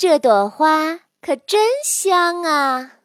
[0.00, 2.99] 这朵花可真香啊。